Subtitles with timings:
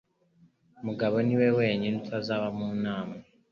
[0.85, 3.15] Mugabo niwe wenyine utazaba mu nama.